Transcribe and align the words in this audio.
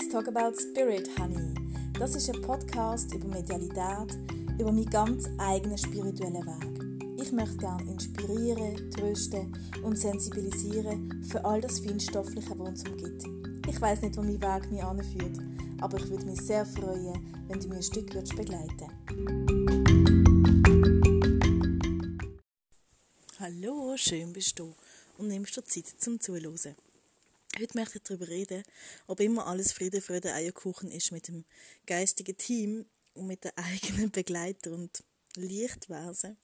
Let's 0.00 0.12
Talk 0.14 0.28
About 0.28 0.58
Spirit, 0.58 1.10
Honey. 1.18 1.54
Das 1.98 2.14
ist 2.14 2.30
ein 2.30 2.40
Podcast 2.40 3.12
über 3.12 3.28
Medialität, 3.28 4.16
über 4.58 4.72
meinen 4.72 4.88
ganz 4.88 5.28
eigenen 5.36 5.76
spirituellen 5.76 6.46
Weg. 6.46 7.20
Ich 7.22 7.30
möchte 7.32 7.58
gerne 7.58 7.82
inspirieren, 7.82 8.90
trösten 8.92 9.52
und 9.82 9.98
sensibilisieren 9.98 11.22
für 11.24 11.44
all 11.44 11.60
das 11.60 11.80
Feinstoffliche, 11.80 12.58
was 12.58 12.68
uns 12.68 12.88
umgibt. 12.88 13.24
Ich 13.68 13.78
weiß 13.78 14.00
nicht, 14.00 14.16
wo 14.16 14.22
mein 14.22 14.40
Weg 14.40 14.72
mich 14.72 14.82
anführt, 14.82 15.38
aber 15.82 15.98
ich 15.98 16.08
würde 16.08 16.24
mich 16.24 16.40
sehr 16.40 16.64
freuen, 16.64 17.34
wenn 17.48 17.60
du 17.60 17.68
mir 17.68 17.76
ein 17.76 17.82
Stück 17.82 18.14
würdest 18.14 18.34
begleiten 18.34 18.88
Hallo, 23.38 23.98
schön 23.98 24.32
bist 24.32 24.58
du 24.58 24.74
und 25.18 25.28
nimmst 25.28 25.58
dir 25.58 25.64
Zeit 25.64 25.88
zum 25.98 26.18
Zuhören. 26.18 26.74
Heute 27.58 27.76
möchte 27.78 27.98
ich 27.98 28.04
darüber 28.04 28.28
reden, 28.28 28.62
ob 29.06 29.20
immer 29.20 29.46
alles 29.46 29.72
Friede, 29.72 30.00
Freude, 30.00 30.32
Eierkuchen 30.32 30.90
ist 30.90 31.10
mit 31.10 31.28
dem 31.28 31.44
geistigen 31.86 32.36
Team 32.36 32.86
und 33.14 33.26
mit 33.26 33.44
den 33.44 33.56
eigenen 33.56 34.10
Begleiter 34.12 34.72
und 34.72 35.02
Lichtwesen. 35.36 36.36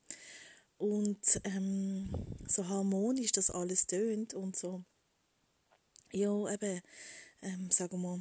Und 0.79 1.41
ähm, 1.45 2.11
so 2.47 2.69
harmonisch 2.69 3.33
das 3.33 3.51
alles 3.51 3.87
tönt 3.87 4.35
und 4.35 4.57
so, 4.57 4.85
ja, 6.13 6.53
eben, 6.53 6.83
ähm, 7.43 7.71
sagen 7.71 8.03
wir, 8.03 8.21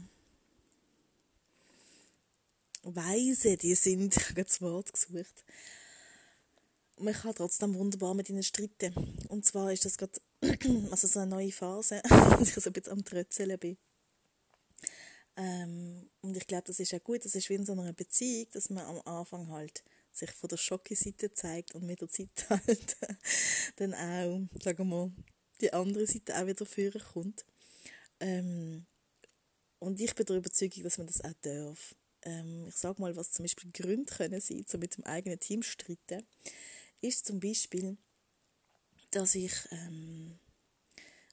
weise 2.84 3.58
die 3.58 3.76
sind, 3.76 4.16
ich 4.18 4.30
habe 4.30 4.44
das 4.44 4.62
Wort 4.62 4.94
gesucht. 4.94 5.44
Man 6.98 7.14
kann 7.14 7.36
trotzdem 7.36 7.76
wunderbar 7.76 8.14
mit 8.14 8.30
ihnen 8.30 8.44
streiten. 8.44 8.94
Und 9.28 9.44
zwar 9.44 9.74
ist 9.74 9.84
das 9.84 9.98
gerade 9.98 10.14
also 10.92 11.08
so 11.08 11.20
eine 11.20 11.30
neue 11.30 11.52
Phase, 11.52 12.02
dass 12.10 12.42
ich 12.42 12.54
so 12.54 12.70
ein 12.70 12.74
bisschen 12.74 12.94
am 12.94 13.06
Trötzeln 13.06 13.58
bin. 13.60 13.78
Ähm, 15.38 16.10
und 16.22 16.38
ich 16.38 16.48
glaube, 16.48 16.64
das 16.68 16.80
ist 16.80 16.92
ja 16.92 17.00
gut, 17.00 17.26
das 17.26 17.36
ist 17.36 17.50
wie 17.50 17.56
in 17.56 17.66
so 17.66 17.74
einer 17.74 17.94
Beziehung, 17.94 18.48
dass 18.54 18.70
man 18.70 18.86
am 18.86 19.02
Anfang 19.06 19.50
halt 19.50 19.84
sich 20.12 20.32
von 20.32 20.48
der 20.48 20.58
Schocke-Seite 20.58 21.34
zeigt 21.34 21.76
und 21.76 21.86
mit 21.86 22.02
der 22.02 22.10
Zeit 22.10 22.30
halt 22.50 22.98
dann 23.76 23.94
auch, 23.94 24.62
sagen 24.64 24.78
wir 24.78 24.86
mal, 24.86 25.12
die 25.62 25.74
andere 25.74 26.08
Seite 26.08 26.38
auch 26.38 26.48
wieder 26.48 26.66
führen 26.66 27.02
kommt. 27.14 27.46
Ähm, 28.20 28.86
und 29.80 30.00
ich 30.00 30.16
bin 30.16 30.26
der 30.26 30.38
Überzeugung, 30.38 30.84
dass 30.84 30.98
man 30.98 31.08
das 31.08 31.22
auch 31.22 31.34
darf. 31.42 31.96
Ähm, 32.24 32.66
ich 32.68 32.76
sage 32.76 33.02
mal, 33.02 33.16
was 33.16 33.32
zum 33.32 33.44
Beispiel 33.44 33.72
Gründe 33.72 34.14
können 34.14 34.40
sein, 34.40 34.66
so 34.68 34.78
mit 34.78 34.98
dem 34.98 35.04
eigenen 35.04 35.40
Team 35.40 35.64
streiten, 35.64 36.26
ist 37.02 37.26
zum 37.26 37.40
Beispiel, 37.40 37.98
dass 39.16 39.36
ich, 39.36 39.54
ähm, 39.72 40.38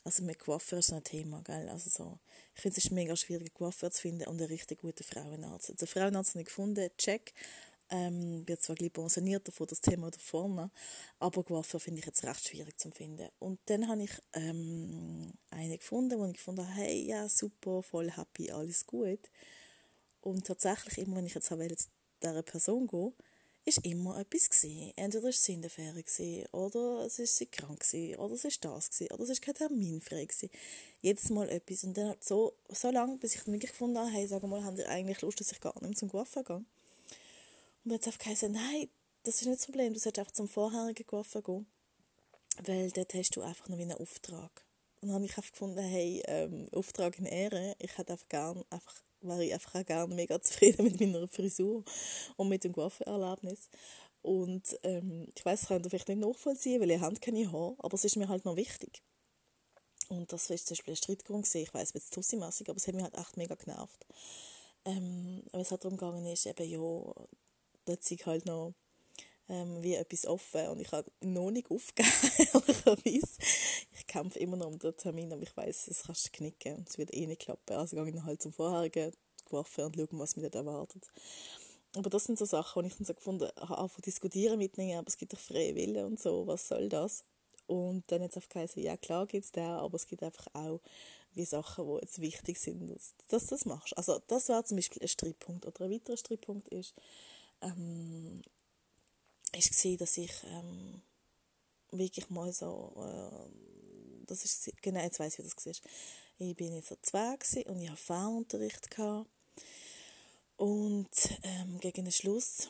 also 0.05 0.23
mit 0.23 0.39
Coiffeur 0.39 0.79
ist 0.79 0.93
ein 0.93 1.03
Thema, 1.03 1.43
gell? 1.43 1.69
Also 1.69 1.91
so, 1.91 2.19
ich 2.55 2.63
finde 2.63 2.79
es 2.79 2.85
ist 2.85 2.91
mega 2.93 3.17
schwierig, 3.17 3.49
einen 3.49 3.55
Coiffeur 3.55 3.91
zu 3.91 4.03
finden 4.03 4.29
und 4.29 4.41
einen 4.41 4.49
richtig 4.51 4.81
guten 4.81 5.03
Frauenarzt. 5.05 5.71
Also 5.71 5.87
Frauenarzt 5.87 6.31
habe 6.31 6.41
ich 6.41 6.47
gefunden, 6.47 6.91
check, 6.97 7.33
ähm, 7.91 8.45
bin 8.45 8.59
zwar 8.59 8.77
gleich 8.77 8.93
pensioniert 8.93 9.47
davon, 9.47 9.67
das 9.67 9.81
Thema 9.81 10.11
da 10.11 10.19
vorne, 10.19 10.71
aber 11.19 11.45
Coiffeur 11.45 11.81
finde 11.81 12.01
ich 12.01 12.07
jetzt 12.07 12.25
recht 12.25 12.49
schwierig 12.49 12.79
zu 12.79 12.91
finden. 12.91 13.29
Und 13.39 13.61
dann 13.67 13.89
habe 13.89 14.05
ich 14.05 14.13
ähm, 14.33 15.33
eine 15.51 15.77
gefunden, 15.77 16.19
wo 16.19 16.27
ich 16.27 16.35
gefunden 16.35 16.67
habe, 16.67 16.75
hey, 16.75 17.05
ja, 17.05 17.29
super, 17.29 17.83
voll 17.83 18.11
happy, 18.11 18.51
alles 18.51 18.87
gut. 18.87 19.31
Und 20.21 20.47
tatsächlich, 20.47 20.99
immer 20.99 21.17
wenn 21.17 21.27
ich 21.27 21.35
jetzt 21.35 21.49
zu 21.49 21.59
dieser 22.23 22.43
Person 22.43 22.87
gehe, 22.87 23.13
ist 23.65 23.85
immer 23.85 24.19
etwas 24.19 24.51
gewesen. 24.51 24.93
Entweder 24.97 25.25
war 25.25 25.33
sie 25.33 25.55
in 25.55 25.63
der 25.63 25.71
Ferien 25.71 26.05
gewesen, 26.05 26.47
oder 26.53 27.05
es 27.07 27.19
ist 27.19 27.37
sie 27.37 27.47
krank 27.47 27.81
gewesen, 27.81 28.19
oder 28.19 28.35
es 28.35 28.45
ist 28.45 28.65
das 28.65 28.91
gewesen, 28.91 29.13
oder 29.13 29.23
es 29.23 29.31
ist 29.31 29.43
kein 29.43 29.55
Termin 29.55 30.01
frei 30.01 30.25
gewesen. 30.25 30.51
Jedes 31.01 31.31
Mal 31.31 31.49
etwas. 31.49 31.85
Und 31.85 31.97
dann 31.97 32.17
so, 32.21 32.55
so 32.69 32.91
lange, 32.91 33.17
bis 33.19 33.35
ich 33.35 33.43
dann 33.45 33.55
wirklich 33.55 33.71
gefunden 33.71 33.99
habe, 33.99 34.11
hey, 34.11 34.27
sag 34.27 34.43
mal, 34.43 34.65
haben 34.65 34.77
Sie 34.77 34.87
eigentlich 34.87 35.21
Lust, 35.23 35.41
dass 35.41 35.53
ich 35.53 35.61
gar 35.61 35.75
nicht 35.75 35.83
mehr 35.83 35.93
zum 35.93 36.11
Coiffeur 36.11 36.43
gehe? 36.43 36.57
Und 36.57 36.67
dann 37.85 37.95
hat 37.95 38.07
es 38.07 38.19
gesagt, 38.19 38.53
nein, 38.53 38.89
das 39.23 39.37
ist 39.37 39.47
nicht 39.47 39.59
das 39.59 39.67
Problem, 39.67 39.95
du 39.95 40.01
sollst 40.01 40.19
einfach 40.19 40.33
zum 40.33 40.49
vorherigen 40.49 41.07
Coiffeur 41.07 41.43
gehen, 41.43 41.67
weil 42.65 42.91
dort 42.91 43.15
hast 43.15 43.37
du 43.37 43.43
einfach 43.43 43.69
noch 43.69 43.79
einen 43.79 43.93
Auftrag. 43.93 44.65
Und 45.01 45.09
dann 45.09 45.15
habe 45.15 45.25
ich 45.25 45.37
einfach 45.37 45.51
gefunden, 45.53 45.81
hey, 45.81 46.23
ähm, 46.27 46.69
Auftrag 46.73 47.19
in 47.19 47.27
Ehre, 47.27 47.77
ich 47.79 47.97
hätte 47.99 48.13
einfach 48.13 48.29
gerne 48.29 48.65
einfach 48.71 49.03
war 49.23 49.41
ich 49.41 49.53
einfach 49.53 49.75
auch 49.75 49.87
gerne 49.87 50.15
mega 50.15 50.41
zufrieden 50.41 50.85
mit 50.85 51.01
meiner 51.01 51.29
Frisur 51.29 51.85
und 52.37 52.49
mit 52.49 52.65
dem 52.65 52.73
Coiffeurerlebnis. 52.73 53.69
Und 54.23 54.79
ähm, 54.85 55.29
ich 55.35 55.45
weiß, 55.45 55.61
das 55.61 55.69
könnt 55.69 55.87
ihr 55.87 55.91
vielleicht 55.91 56.09
nicht 56.09 56.21
nachvollziehen, 56.21 56.81
weil 56.81 56.91
ihr 56.91 57.01
habt 57.01 57.21
keine 57.21 57.51
Haare, 57.51 57.75
aber 57.79 57.95
es 57.95 58.05
ist 58.05 58.17
mir 58.17 58.29
halt 58.29 58.45
noch 58.45 58.57
wichtig. 58.57 59.03
Und 60.09 60.33
das 60.33 60.51
war 60.51 60.57
zum 60.57 60.75
Beispiel 60.75 60.93
ein 60.93 60.97
Streitgrund. 60.97 61.45
Gewesen. 61.45 61.63
Ich 61.63 61.75
weiß, 61.75 61.91
es 61.95 62.05
ist 62.05 62.15
tussi-mässig, 62.15 62.69
aber 62.69 62.77
es 62.77 62.87
hat 62.87 62.95
mich 62.95 63.03
halt 63.03 63.17
echt 63.17 63.37
mega 63.37 63.55
genervt. 63.55 64.07
Ähm, 64.85 65.43
weil 65.53 65.63
es 65.63 65.71
halt 65.71 65.85
darum 65.85 65.97
gegangen 65.97 66.27
ist, 66.27 66.47
eben, 66.47 66.69
ja, 66.69 66.79
dort 67.85 68.05
sei 68.05 68.17
halt 68.17 68.47
noch 68.47 68.75
ähm, 69.49 69.83
wie 69.83 69.95
etwas 69.95 70.27
offen 70.27 70.69
und 70.69 70.81
ich 70.81 70.91
habe 70.93 71.11
noch 71.21 71.51
nicht 71.51 71.71
aufgegeben, 71.71 72.11
ehrlicherweise. 72.53 73.39
Ich 73.93 74.07
kämpfe 74.07 74.39
immer 74.39 74.57
noch 74.57 74.69
um 74.69 74.79
den 74.79 74.97
Termin, 74.97 75.33
aber 75.33 75.43
ich 75.43 75.57
weiß, 75.57 75.89
es 75.89 76.05
kannst 76.05 76.27
du 76.27 76.31
knicken, 76.31 76.85
es 76.89 76.99
wird 76.99 77.15
eh 77.15 77.27
nicht 77.27 77.43
klappen. 77.43 77.77
Also 77.77 77.97
gehe 77.97 78.07
ich 78.09 78.15
dann 78.15 78.25
halt 78.25 78.43
zum 78.43 78.53
vorherigen 78.53 79.13
Coiffeur 79.45 79.87
und 79.87 79.97
schaue, 79.97 80.09
was 80.13 80.37
mich 80.37 80.45
dort 80.51 80.55
erwartet. 80.55 81.07
Aber 81.95 82.09
das 82.09 82.25
sind 82.25 82.39
so 82.39 82.47
Sachen, 82.47 82.83
die 82.83 82.89
ich 82.89 82.97
dann 82.97 83.05
so 83.05 83.15
gefunden 83.15 83.49
habe, 83.57 83.79
einfach 83.79 84.01
diskutieren 84.01 84.59
mit 84.59 84.79
ihnen, 84.79 84.99
aber 84.99 85.09
es 85.09 85.19
gibt 85.19 85.35
doch 85.35 85.39
freie 85.39 85.75
Wille 85.75 86.07
und 86.07 86.21
so, 86.21 86.47
was 86.47 86.69
soll 86.69 86.89
das? 86.89 87.25
Und 87.67 88.11
dann 88.11 88.23
es 88.23 88.35
einfach 88.35 88.49
geheißen, 88.49 88.83
ja 88.83 88.97
klar 88.97 89.27
gibt 89.27 89.45
es 89.45 89.53
da, 89.53 89.79
aber 89.79 89.97
es 89.97 90.07
gibt 90.07 90.23
einfach 90.23 90.47
auch 90.55 90.81
wie 91.35 91.45
Sachen, 91.45 91.87
die 91.87 92.01
jetzt 92.01 92.21
wichtig 92.21 92.59
sind, 92.59 92.91
dass, 93.29 93.47
du 93.47 93.55
das 93.55 93.65
machst. 93.65 93.97
Also 93.97 94.21
das 94.27 94.49
war 94.49 94.65
zum 94.65 94.77
Beispiel 94.77 95.03
ein 95.03 95.09
Streitpunkt. 95.09 95.67
Oder 95.67 95.85
ein 95.85 95.91
weiterer 95.91 96.17
Streitpunkt 96.17 96.69
ist, 96.69 96.95
ähm, 97.63 98.43
gesehen, 99.53 99.99
dass 99.99 100.17
ich 100.17 100.33
ähm, 100.45 101.03
wirklich 101.91 102.31
mal 102.31 102.53
so, 102.53 102.93
äh, 102.97 104.25
das 104.27 104.45
ist 104.45 104.71
genau 104.83 105.01
jetzt 105.01 105.21
weiß 105.21 105.35
ich, 105.35 105.39
wie 105.39 105.43
das 105.43 105.57
war. 105.57 105.91
Ich 106.39 106.57
bin 106.57 106.75
jetzt 106.75 106.89
so 106.89 106.97
zwei 107.03 107.37
und 107.67 107.81
ich 107.81 107.91
hatte 107.91 108.03
Fernunterricht 108.03 108.91
gehabt. 108.91 109.31
und 110.57 111.09
ähm, 111.43 111.79
gegen 111.81 112.05
den 112.05 112.13
Schluss, 112.13 112.69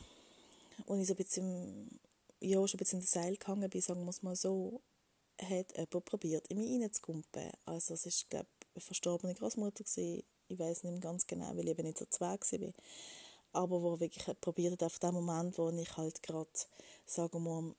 als 0.87 1.01
ich 1.01 1.07
so 1.07 1.13
ein 1.13 1.17
bisschen, 1.17 1.99
ja, 2.39 2.67
schon 2.67 2.77
ein 2.77 2.79
bisschen 2.79 2.99
in 2.99 3.05
den 3.05 3.07
Seil 3.07 3.37
gehangen 3.37 3.69
bin, 3.69 3.81
sagen 3.81 4.07
es 4.09 4.23
mal 4.23 4.35
so, 4.35 4.81
hat 5.41 5.75
jemand 5.77 6.05
probiert, 6.05 6.47
in 6.47 6.59
mich 6.59 6.81
reinzukumpen. 6.81 7.51
Also 7.65 7.93
es 7.93 8.05
ist, 8.05 8.29
glaube 8.29 8.47
eine 8.75 8.81
verstorbene 8.81 9.33
Großmutter 9.33 9.83
gewesen. 9.83 10.23
Ich 10.47 10.59
weiß 10.59 10.83
nicht 10.83 10.91
mehr 10.91 10.99
ganz 11.01 11.25
genau, 11.25 11.49
weil 11.55 11.65
ich 11.65 11.69
eben 11.69 11.85
nicht 11.85 11.97
so 11.97 12.05
zwei 12.05 12.27
war 12.27 12.73
aber 13.53 13.81
wo 13.81 13.99
wirklich 13.99 14.25
probiert 14.41 14.83
auf 14.83 14.99
dem 14.99 15.13
Moment, 15.13 15.57
wo 15.57 15.69
ich 15.69 15.97
halt 15.97 16.21
gerade, 16.23 16.49
sagen 17.05 17.43
wir, 17.43 17.75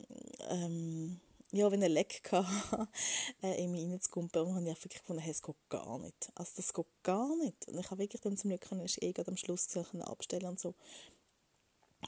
ähm, 0.51 1.21
ja, 1.55 1.71
wenn 1.71 1.83
ein 1.83 1.91
Leck 1.93 2.21
hatte, 2.33 2.89
äh, 3.43 3.63
in 3.63 3.71
mich 3.71 3.85
reinzukumpen 3.85 4.43
und 4.43 4.55
habe 4.55 4.71
ich 4.71 4.85
wirklich 4.85 5.01
gefunden, 5.01 5.23
hey, 5.23 5.31
es 5.31 5.43
geht 5.43 5.55
gar 5.69 5.99
nicht. 5.99 6.33
Also 6.35 6.53
das 6.57 6.73
geht 6.73 6.87
gar 7.03 7.37
nicht. 7.37 7.69
Und 7.69 7.79
ich 7.79 7.91
habe 7.91 8.01
wirklich 8.01 8.21
dann 8.23 8.37
zum 8.37 8.51
Glück 8.51 8.67
eh 9.03 9.13
gerade 9.13 9.31
am 9.31 9.37
Schluss 9.37 9.69
können 9.69 10.03
abstellen 10.03 10.47
und 10.47 10.59
so. 10.59 10.75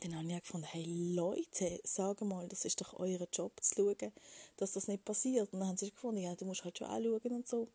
Dann 0.03 0.17
habe 0.17 0.31
ich 0.31 0.41
gefunden, 0.41 0.67
hey 0.67 0.85
Leute, 1.15 1.81
sag 1.85 2.21
mal, 2.23 2.49
das 2.49 2.65
ist 2.65 2.81
doch 2.81 2.95
euer 2.95 3.27
Job 3.33 3.53
zu 3.63 3.75
schauen, 3.75 4.13
dass 4.57 4.73
das 4.73 4.89
nicht 4.89 5.05
passiert. 5.05 5.53
Und 5.53 5.61
dann 5.61 5.69
haben 5.69 5.77
sie 5.77 5.91
gefunden, 5.91 6.21
ja, 6.21 6.35
du 6.35 6.45
musst 6.45 6.65
halt 6.65 6.79
schon 6.79 6.89
auch 6.89 7.01
schauen 7.01 7.33
und 7.33 7.49
so. 7.49 7.69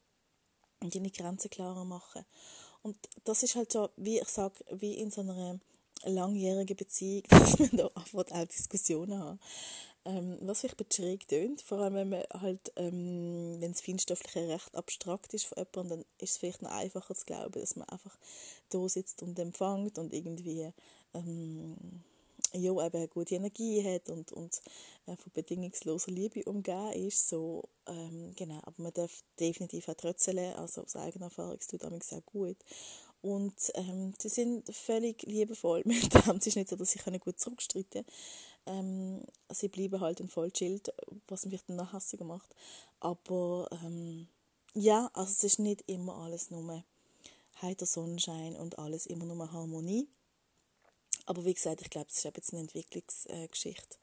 Und 0.82 0.94
deine 0.94 1.10
Grenzen 1.10 1.50
klarer 1.50 1.86
machen. 1.86 2.26
Und 2.84 2.98
das 3.24 3.44
ist 3.44 3.56
halt 3.56 3.72
so, 3.72 3.90
wie 3.96 4.20
ich 4.20 4.28
sage, 4.28 4.56
wie 4.72 4.96
in 4.96 5.12
so 5.12 5.22
einer 5.22 5.60
langjährige 6.06 6.76
Beziehung, 6.76 7.24
dass 7.30 7.60
man 7.60 7.70
da 7.74 7.88
einfach 7.96 8.32
auch 8.32 8.46
Diskussionen 8.46 9.20
hat. 9.20 9.40
Ähm, 10.04 10.40
was 10.42 10.62
vielleicht 10.62 10.94
schräg 10.96 11.28
tönt, 11.28 11.62
vor 11.62 11.78
allem 11.78 11.94
wenn 11.94 12.10
man 12.10 12.24
halt, 12.34 12.72
ähm, 12.76 13.58
wenn 13.60 13.72
das 13.72 13.82
Feinstoffliche 13.82 14.48
recht 14.48 14.76
abstrakt 14.76 15.32
ist 15.36 15.46
von 15.46 15.60
jemandem, 15.60 15.90
dann 15.90 16.06
ist 16.18 16.32
es 16.32 16.38
vielleicht 16.38 16.64
noch 16.64 16.72
einfacher 16.72 17.14
zu 17.14 17.26
glauben, 17.26 17.60
dass 17.60 17.76
man 17.76 17.88
einfach 17.88 18.18
da 18.70 18.90
sitzt 18.90 19.22
und 19.22 19.38
empfängt 19.38 20.00
und 20.00 20.12
irgendwie 20.12 20.72
ähm, 21.14 21.78
ja, 22.54 22.72
eben 22.72 22.98
eine 22.98 23.08
gute 23.08 23.36
Energie 23.36 23.84
hat 23.84 24.10
und, 24.10 24.32
und 24.32 24.62
äh, 25.06 25.16
von 25.16 25.32
bedingungsloser 25.34 26.12
Liebe 26.12 26.44
umgeben 26.46 26.94
ist. 26.94 27.30
So, 27.30 27.70
ähm, 27.88 28.34
genau. 28.36 28.60
Aber 28.64 28.82
man 28.82 28.94
darf 28.94 29.24
definitiv 29.40 29.88
auch 29.88 29.94
trötzeln, 29.94 30.54
also 30.56 30.82
aus 30.82 30.96
eigener 30.96 31.26
Erfahrung, 31.26 31.58
es 31.60 31.68
tut 31.68 31.84
auch 31.86 32.26
gut. 32.26 32.58
Und 33.22 33.54
ähm, 33.76 34.14
sie 34.18 34.30
sind 34.30 34.76
völlig 34.76 35.22
liebevoll 35.24 35.84
mit 35.86 36.14
dem. 36.14 36.38
Es 36.38 36.48
ist 36.48 36.56
nicht 36.56 36.70
so, 36.70 36.76
dass 36.76 36.92
sie 36.92 37.00
gut 37.20 37.40
zurückstreiten 37.40 38.06
ähm, 38.66 39.24
Sie 39.50 39.70
bleiben 39.70 40.02
halt 40.02 40.20
ein 40.22 40.30
Vollschild, 40.30 40.94
was 41.28 41.46
mich 41.46 41.64
dann 41.66 41.78
noch 41.78 41.94
hassiger 41.94 42.26
macht. 42.26 42.56
Aber 43.00 43.68
ähm, 43.84 44.28
ja, 44.74 45.10
also 45.14 45.32
es 45.32 45.44
ist 45.44 45.60
nicht 45.60 45.84
immer 45.88 46.16
alles 46.16 46.52
nur 46.52 46.84
heiter 47.62 47.86
Sonnenschein 47.86 48.56
und 48.56 48.80
alles 48.80 49.06
immer 49.06 49.26
nur 49.26 49.52
Harmonie. 49.52 50.08
Aber 51.26 51.46
wie 51.46 51.54
gesagt, 51.54 51.82
ich 51.82 51.90
glaube, 51.90 52.08
es 52.10 52.18
ist 52.18 52.24
jetzt 52.24 52.54
eine 52.54 52.62
Entwicklungsgeschichte. 52.62 53.98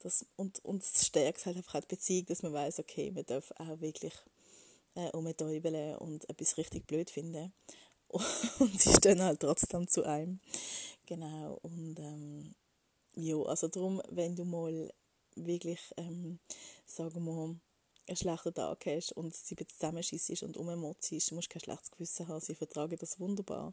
Das, 0.00 0.26
und, 0.36 0.64
und 0.64 0.82
es 0.82 1.06
stärkt 1.06 1.46
halt 1.46 1.56
einfach 1.56 1.80
die 1.80 1.86
Beziehung, 1.86 2.26
dass 2.26 2.42
man 2.42 2.52
weiß, 2.52 2.78
okay, 2.78 3.10
man 3.10 3.26
darf 3.26 3.52
auch 3.52 3.80
wirklich 3.80 4.14
äh, 4.94 5.10
umtäubeln 5.10 5.96
und 5.96 6.28
etwas 6.28 6.56
richtig 6.58 6.86
blöd 6.86 7.10
finden. 7.10 7.52
und 8.58 8.80
sie 8.80 8.92
stehen 8.92 9.22
halt 9.22 9.40
trotzdem 9.40 9.86
zu 9.88 10.04
einem. 10.04 10.40
Genau, 11.06 11.58
und 11.62 11.98
ähm, 11.98 12.54
ja, 13.14 13.36
also 13.42 13.68
darum, 13.68 14.02
wenn 14.10 14.36
du 14.36 14.44
mal 14.44 14.92
wirklich, 15.36 15.80
ähm, 15.96 16.38
sagen 16.84 17.24
wir, 17.24 17.56
einen 18.08 18.16
schlechten 18.16 18.54
Tag 18.54 18.86
hast 18.86 19.12
und 19.12 19.34
sie 19.34 19.56
zusammenschießt 19.56 20.42
und 20.42 20.56
ummotzt, 20.56 21.12
musst 21.12 21.32
du 21.32 21.52
kein 21.52 21.62
schlechtes 21.62 21.90
Gewissen 21.90 22.28
haben. 22.28 22.40
Sie 22.40 22.54
vertragen 22.54 22.96
das 22.98 23.18
wunderbar. 23.18 23.72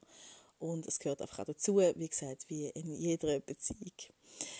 Und 0.59 0.87
es 0.87 0.99
gehört 0.99 1.21
einfach 1.21 1.39
auch 1.39 1.45
dazu, 1.45 1.77
wie 1.77 2.07
gesagt, 2.07 2.49
wie 2.49 2.67
in 2.69 2.95
jeder 2.95 3.39
Beziehung. 3.41 3.91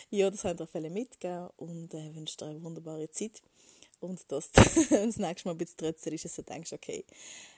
Ja, 0.10 0.30
das 0.30 0.44
haben 0.44 0.60
wir 0.60 0.90
mitgegeben 0.90 1.50
und 1.58 1.94
äh, 1.94 2.14
wünsche 2.14 2.38
dir 2.38 2.48
eine 2.48 2.62
wunderbare 2.62 3.10
Zeit. 3.10 3.42
Und 4.04 4.30
dass 4.32 4.52
du 4.52 4.62
das 4.90 5.18
nächste 5.18 5.48
Mal 5.48 5.54
ein 5.54 5.58
bisschen 5.58 5.78
trötzer 5.78 6.12
ist, 6.12 6.26
dass 6.26 6.36
du 6.36 6.44
denkst, 6.44 6.74
okay, 6.74 7.06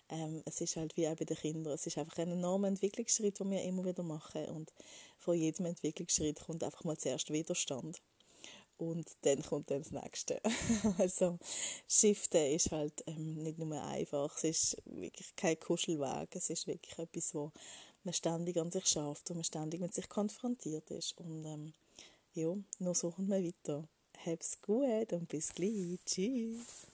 ähm, 0.10 0.44
es 0.46 0.62
ist 0.62 0.76
halt 0.76 0.96
wie 0.96 1.08
auch 1.08 1.16
bei 1.16 1.26
den 1.26 1.38
Kindern, 1.38 1.74
es 1.74 1.88
ist 1.88 1.98
einfach 1.98 2.20
ein 2.20 2.32
enormer 2.32 2.68
Entwicklungsschritt, 2.68 3.40
den 3.40 3.50
wir 3.50 3.64
immer 3.64 3.84
wieder 3.84 4.04
machen. 4.04 4.46
Und 4.50 4.72
von 5.18 5.36
jedem 5.36 5.66
Entwicklungsschritt 5.66 6.40
kommt 6.40 6.64
einfach 6.64 6.84
mal 6.84 6.98
zuerst 6.98 7.32
Widerstand 7.32 8.00
und 8.78 9.10
dann 9.22 9.42
kommt 9.42 9.72
dann 9.72 9.82
das 9.82 9.92
Nächste. 9.92 10.40
also 11.00 11.40
Shiften 11.88 12.46
ist 12.54 12.72
halt 12.72 13.04
ähm, 13.08 13.42
nicht 13.42 13.58
nur 13.58 13.82
einfach, 13.82 14.36
es 14.38 14.44
ist 14.44 14.78
wirklich 14.86 15.36
kein 15.36 15.60
Kuschelweg, 15.60 16.36
es 16.36 16.52
ist 16.52 16.68
wirklich 16.68 17.00
etwas, 17.00 17.34
wo 17.34 17.52
man 18.04 18.14
ständig 18.14 18.58
an 18.58 18.72
sich 18.72 18.86
schafft, 18.86 19.32
wo 19.32 19.34
man 19.34 19.44
ständig 19.44 19.82
mit 19.82 19.96
sich 19.96 20.08
konfrontiert 20.10 20.92
ist 20.92 21.18
und 21.18 21.44
ähm, 21.46 21.74
ja, 22.34 22.54
nur 22.78 22.94
kommt 22.94 23.30
man 23.30 23.44
weiter. 23.44 23.88
Hab's 24.26 24.60
gut 24.62 25.14
und 25.14 25.30
bis 25.30 25.54
gleich. 25.54 26.00
Tschüss. 26.06 26.88